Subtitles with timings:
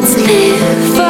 [0.00, 1.09] let's live.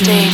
[0.00, 0.27] One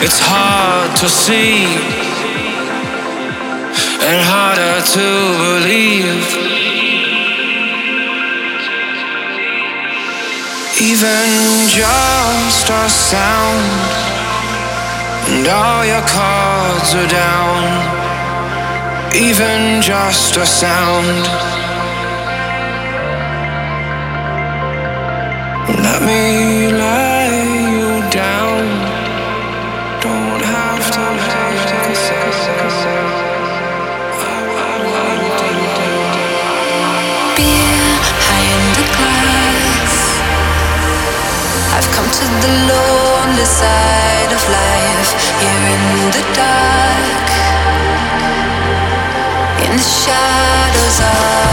[0.00, 1.64] It's hard to see
[4.08, 5.06] and harder to
[5.42, 6.22] believe.
[10.80, 11.26] Even
[11.66, 13.66] just a sound,
[15.32, 17.64] and all your cards are down.
[19.16, 21.24] Even just a sound.
[25.82, 27.07] Let me let
[42.18, 47.28] to the lonely side of life here in the dark.
[49.64, 51.47] In the shadows of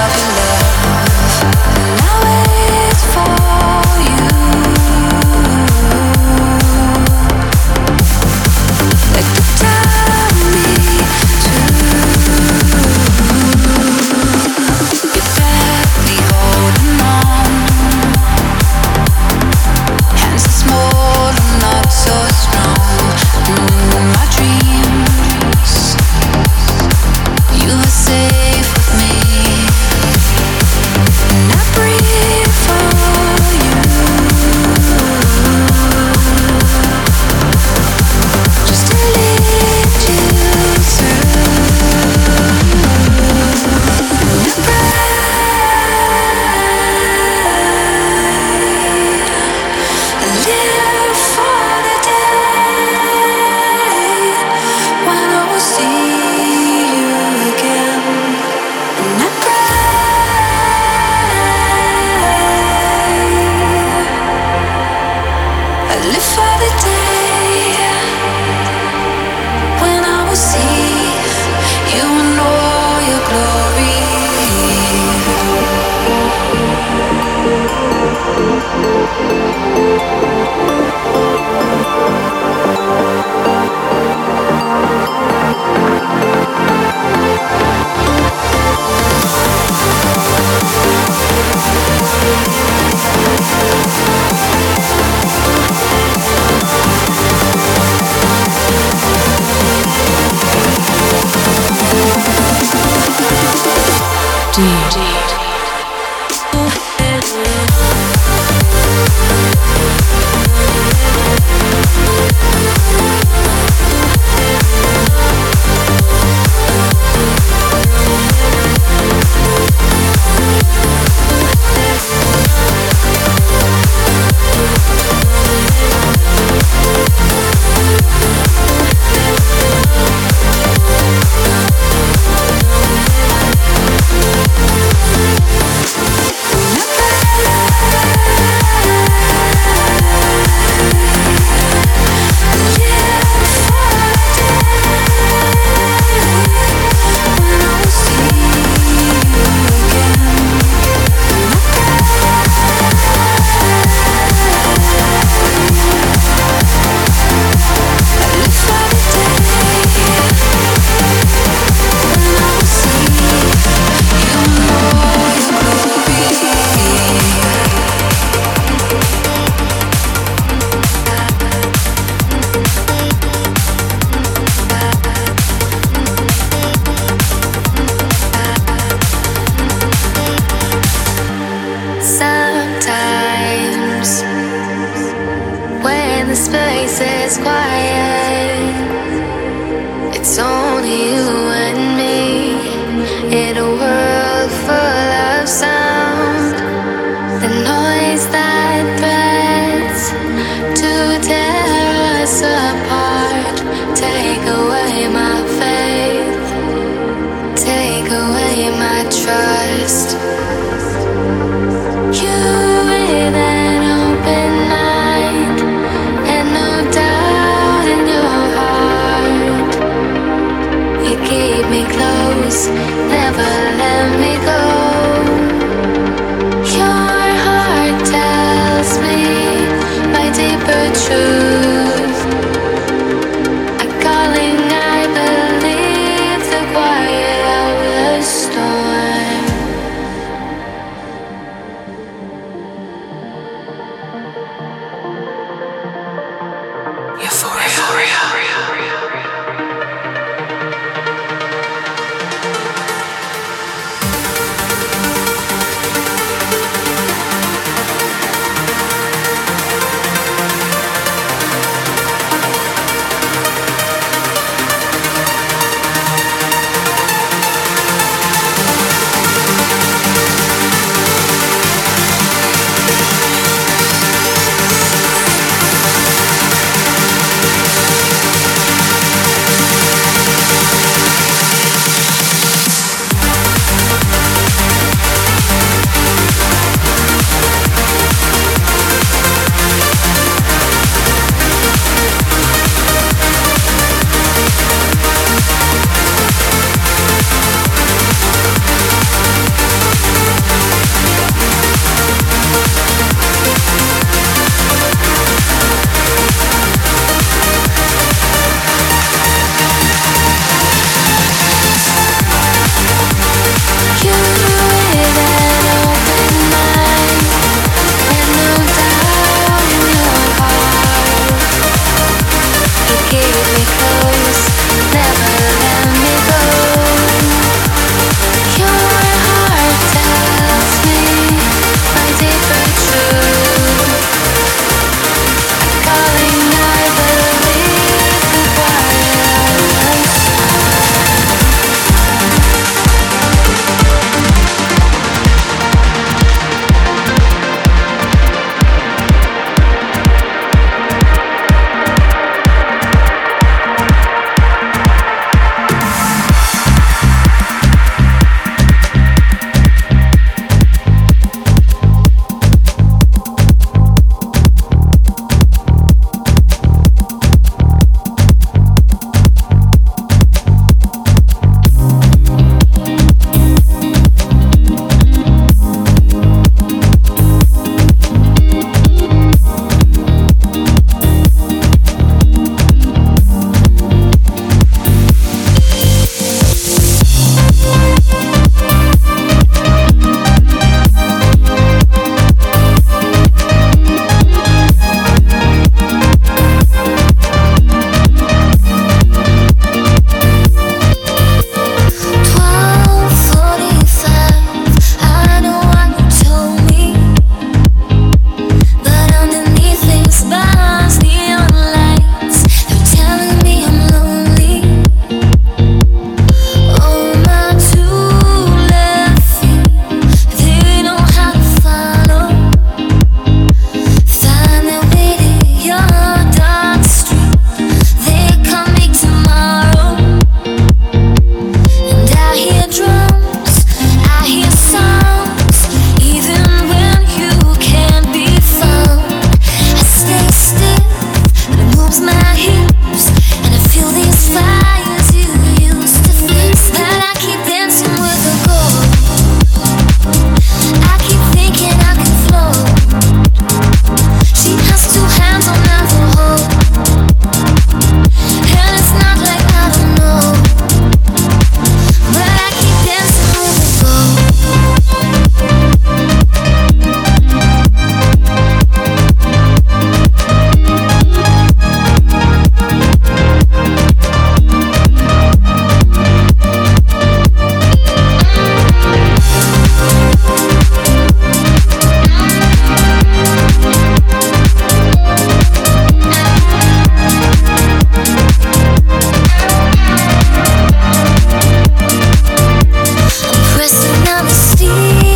[494.05, 495.14] gonna steal.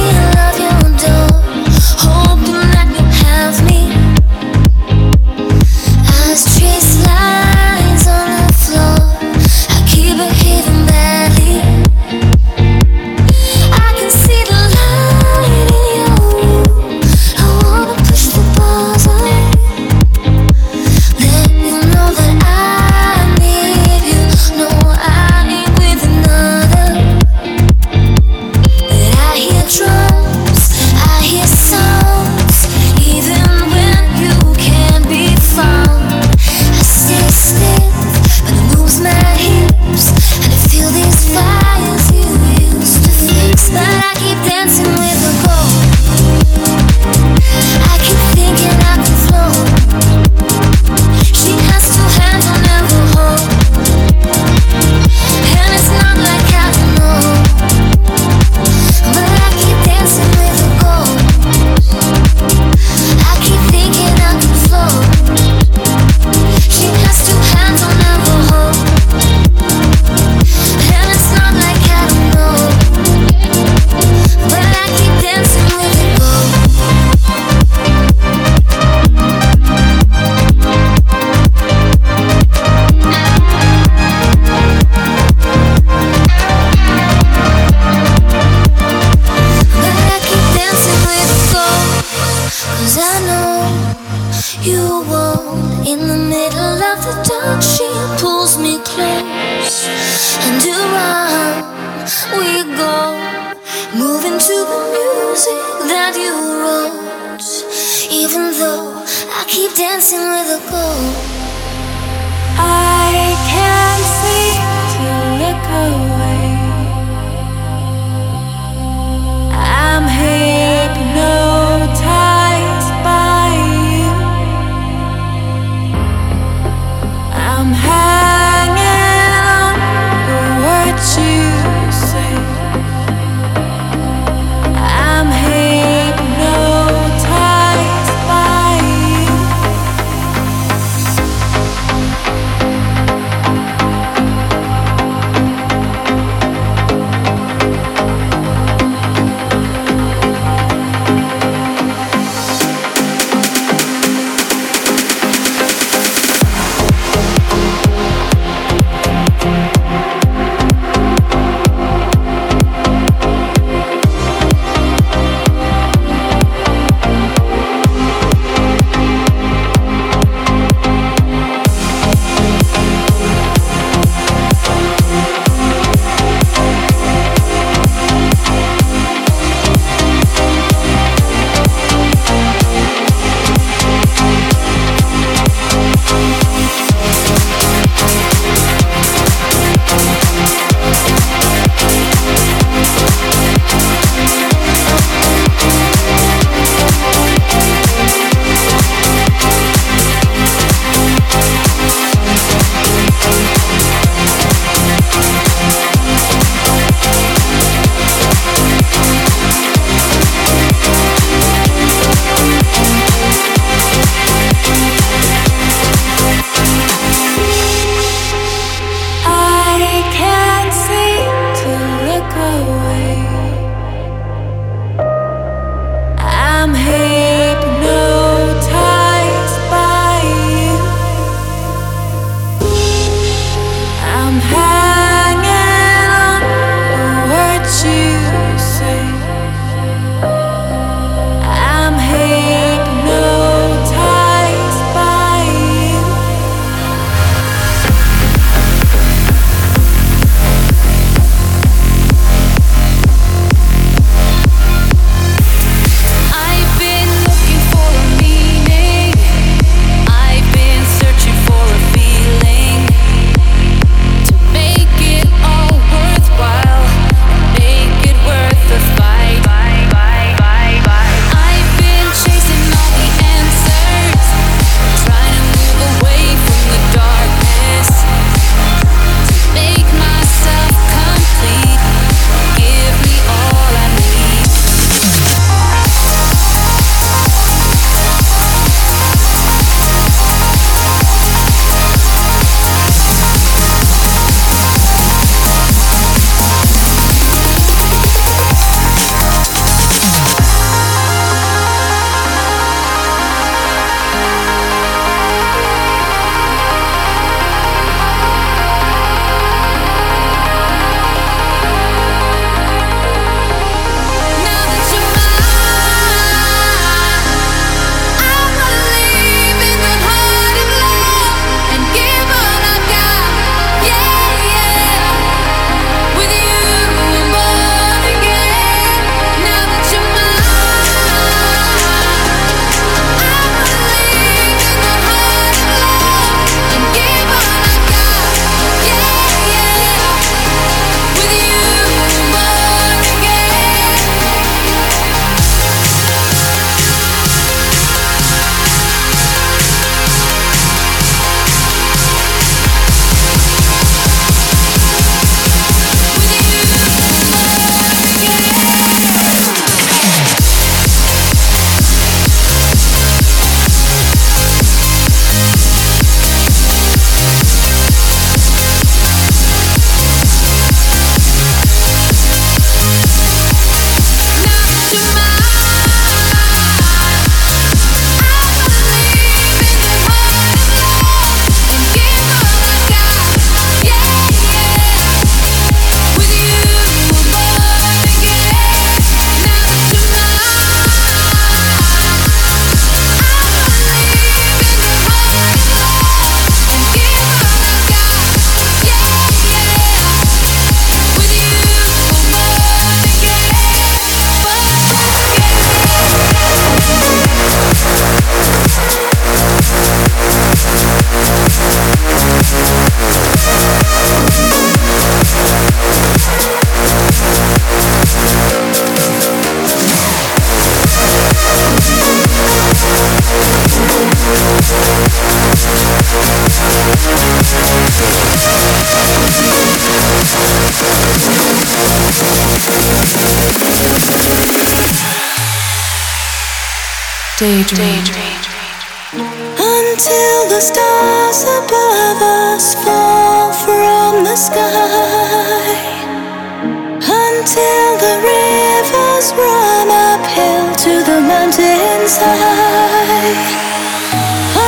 [447.40, 453.32] until the rivers run uphill to the mountain's high.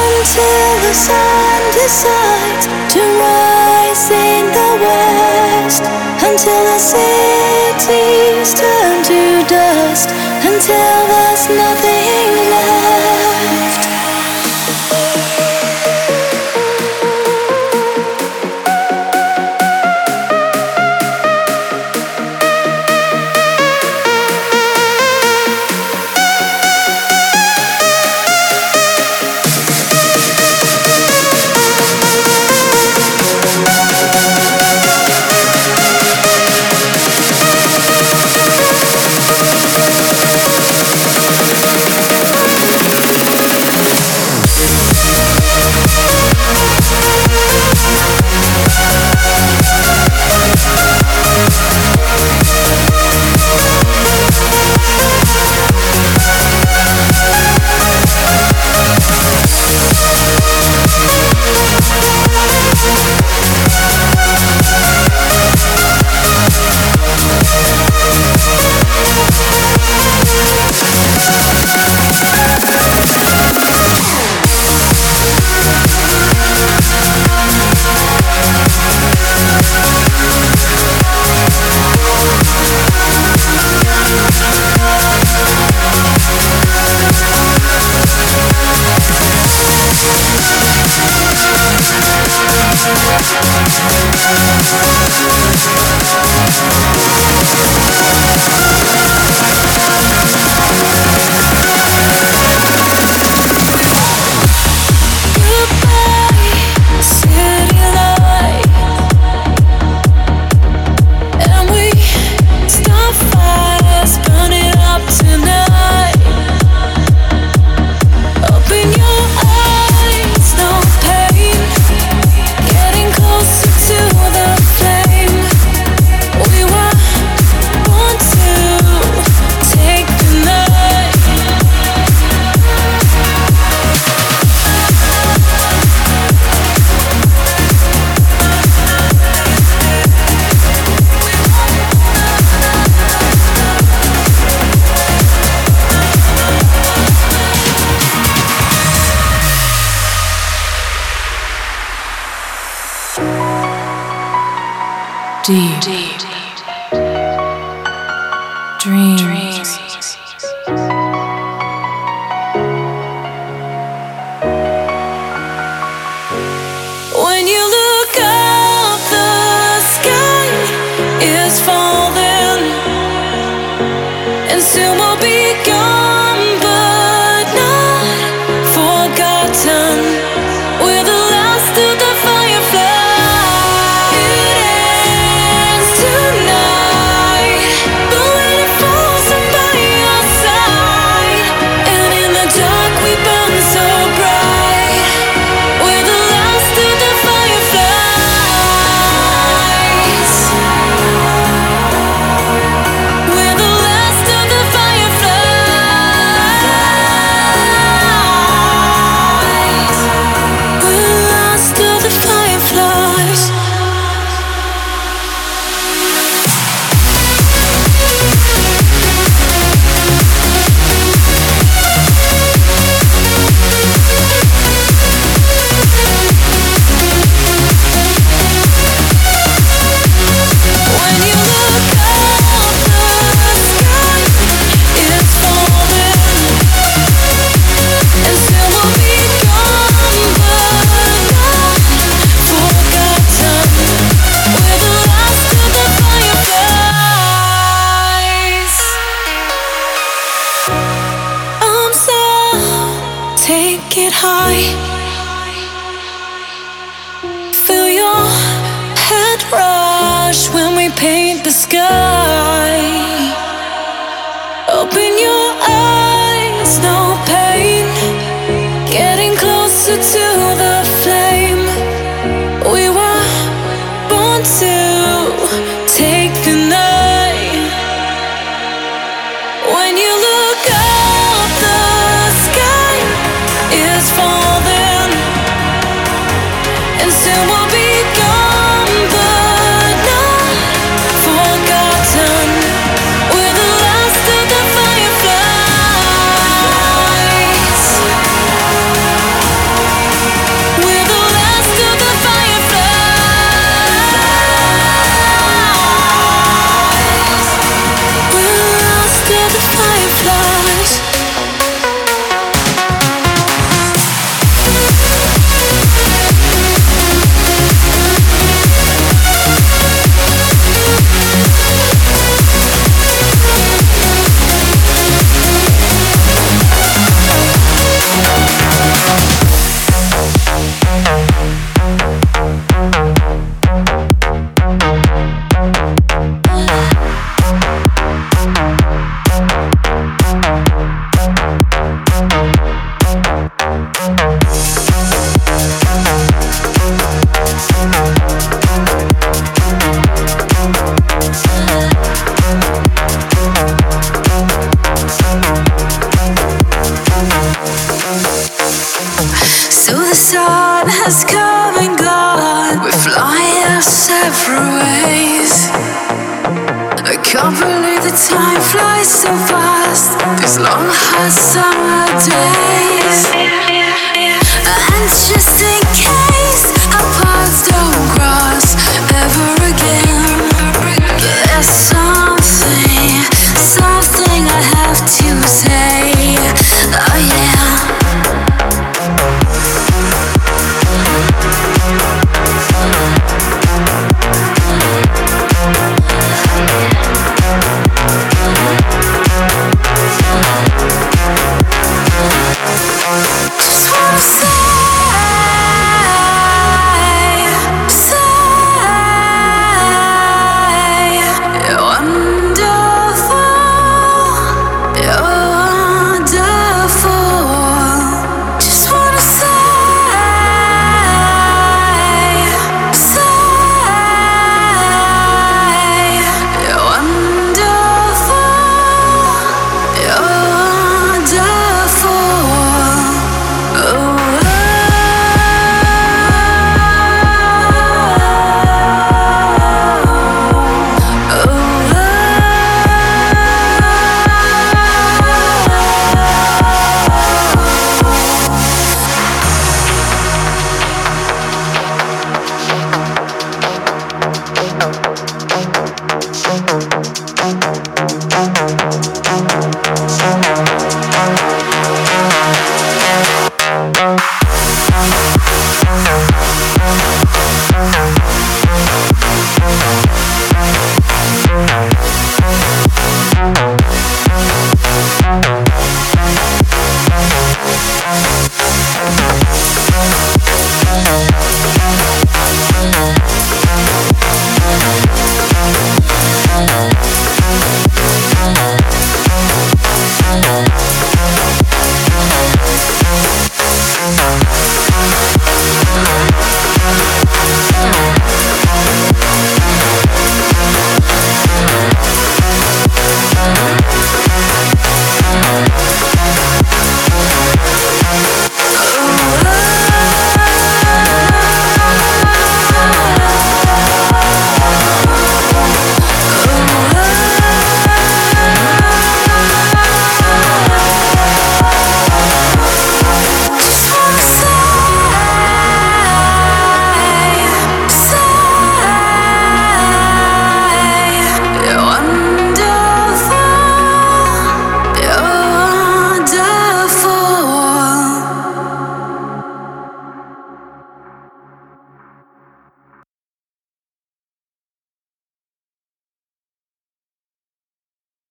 [0.07, 5.84] Until the sun decides to rise in the west.
[6.24, 10.07] Until the cities turn to dust.
[10.47, 12.80] Until there's nothing left.